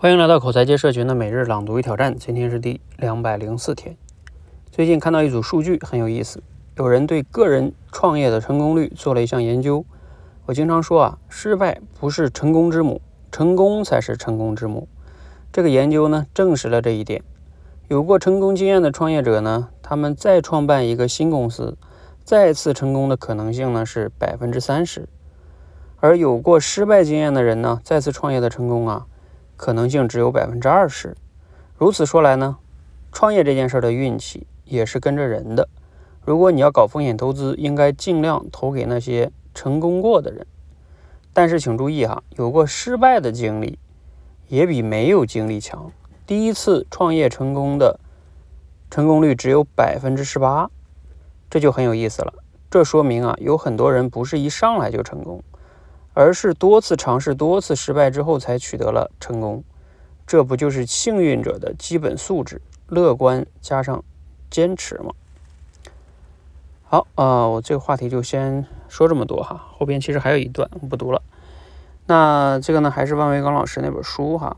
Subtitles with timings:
[0.00, 3.96] 欢迎来到口才界社群的每日朗读与挑战，今天是第两百零四天。
[4.70, 6.40] 最近看到一组数据很有意思，
[6.76, 9.84] 有人对个人创业的成功率做了一项研究。
[10.46, 13.00] 我经常说啊，失败不是成功之母，
[13.32, 14.86] 成功才是成功之母。
[15.52, 17.24] 这个研究呢，证实了这一点。
[17.88, 21.76] 有过成功经验的创业者呢，他们再创办一个新公司，
[22.22, 25.08] 再次成功的可能性呢是百分之三十。
[25.96, 29.06] 而有过失败经验的人呢，再次创业的成功啊。
[29.58, 31.14] 可能性只有百分之二十。
[31.76, 32.56] 如此说来呢，
[33.12, 35.68] 创业这件事的运气也是跟着人的。
[36.24, 40.46] 如果你要搞风险投资，应该尽量投给那些成功过的人。
[41.32, 43.78] 但是请注意哈，有过失败的经历
[44.46, 45.90] 也比没有经历强。
[46.26, 47.98] 第一次创业成功的
[48.90, 50.70] 成功率只有百分之十八，
[51.50, 52.32] 这就很有意思了。
[52.70, 55.42] 这说明啊，有很多人不是一上来就成功。
[56.18, 59.62] 而是多次尝试、多次失败之后才取得了成功，
[60.26, 62.60] 这不就是幸运者的基本素质？
[62.88, 64.02] 乐观加上
[64.50, 65.12] 坚持吗？
[66.82, 71.22] 好啊，我这个话题就先说这么多哈，后边其实还有一段我不读了。
[72.06, 74.56] 那这个呢，还是万维刚老师那本书哈。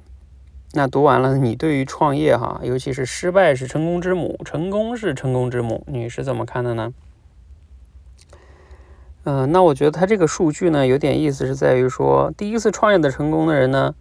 [0.73, 6.95] 那读完了，你对于创业哈，尤其是失败是成功之母，成功是成功之母，你是怎么看的呢？
[9.25, 13.95] 嗯，那我觉得他这个数据呢，有点意思，是在于说，第一次创业的成功的人呢，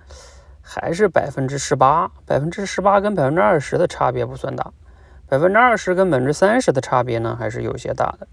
[0.61, 4.71] 还是百分之十八，百分之十八跟百分之二十的差别不算大，
[5.27, 8.27] 百分之二十跟百分之三十的差别呢，还是有些大的。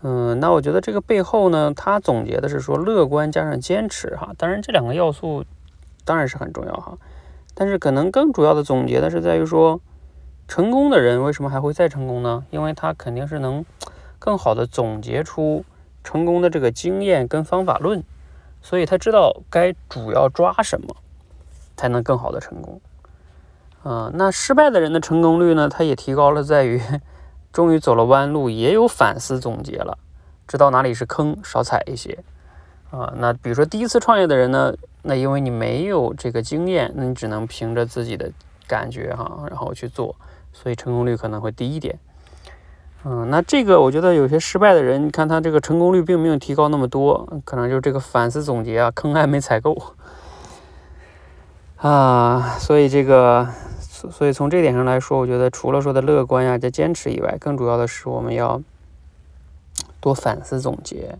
[0.00, 5.44] 嗯，那我觉得这个背后呢，他总结的是说，乐观加上坚持哈，当然这两个要素
[6.06, 6.96] 当然是很重要哈，
[7.52, 9.78] 但是可能更主要的总结的是在于说，
[10.48, 12.46] 成功的人为什么还会再成功呢？
[12.48, 13.62] 因为他肯定是能
[14.18, 15.62] 更好的总结出。
[16.04, 18.02] 成功的这个经验跟方法论，
[18.60, 20.96] 所以他知道该主要抓什么，
[21.76, 22.80] 才能更好的成功。
[23.82, 25.68] 啊，那失败的人的成功率呢？
[25.68, 26.80] 他也提高了，在于
[27.52, 29.98] 终于走了弯路，也有反思总结了，
[30.46, 32.18] 知道哪里是坑，少踩一些。
[32.90, 38.30] 啊，那比如说第一次创业的人呢，那因为你没有这个经验，那你只能凭着自己的
[38.68, 40.14] 感觉哈，然后去做，
[40.52, 41.98] 所以成功率可能会低一点。
[43.04, 49.76] 嗯，那这个我觉得有些失败的人，你看他这个成功率并没有提高那么多，可能就是这个反思总结啊，坑还没踩够
[51.78, 53.48] 啊，所以这个，
[53.80, 58.62] 所以从这点上来说，我觉得除了说的乐观呀、加坚持以外，更主要的是我们要
[60.00, 61.18] 多反思总结，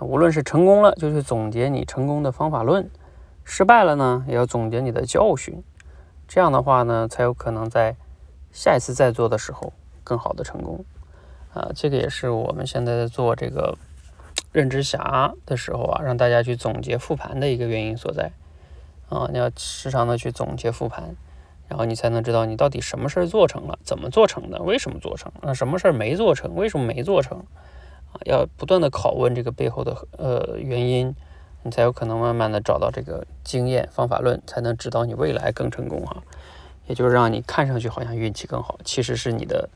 [0.00, 2.84] 无论是成功了，就去总结你成功的方法论；
[3.44, 5.62] 失败了呢，也要总结你的教训。
[6.28, 7.96] 这样的话呢，才有可能在
[8.52, 9.72] 下一次再做的时候
[10.04, 10.84] 更好的成功。
[11.58, 13.76] 啊，这个也是我们现在在做这个
[14.52, 18.30] 认知侠的时候啊，让大家去总结复盘的一个原因所在。
[19.08, 21.16] 啊，你要时常的去总结复盘，
[21.66, 27.38] 然后你才能知道你到底什么事儿做成了，怎么做成的，为什么做成，那什么事儿没做成，为什么没做成？
[28.12, 31.16] 啊，要不断的拷问这个背后的呃原因，
[31.62, 36.22] 你才有可能慢慢的找到这个经验方法论，才能指导你未来更成功哈。
[36.86, 39.68] 也就是让你看上去好像运气更好，其实是你的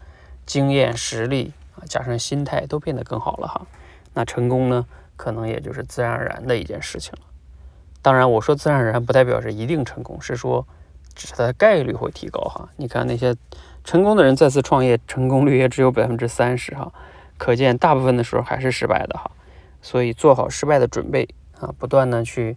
[0.45, 1.53] 经验实力。
[1.75, 3.67] 啊，加上心态都变得更好了哈，
[4.15, 7.21] 那成功呢，可能也就是自然而然的一件事情了。
[8.03, 10.67] 当然，我说自然而然不代表是一定成功，是说
[11.15, 12.69] 只是它的概率会提高哈。
[12.77, 13.35] 你看那些
[13.85, 16.93] 成功的人再次创业，成功率也只有百分之三十哈，
[17.39, 19.31] 可见大部分的时候还是失败的哈。
[19.81, 21.29] 所以做好失败的准备
[21.59, 22.57] 啊，不断的去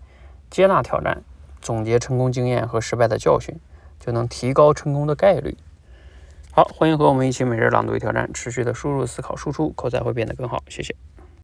[0.50, 1.24] 接纳挑战，
[1.62, 3.56] 总结成功经验和失败的教训，
[4.00, 5.58] 就能提高成功的概率。
[6.58, 10.64] 好，欢迎和我们一起每日朗读与挑战，持续的输入、思考、输出，口才会变得更好。
[10.70, 10.96] 谢谢。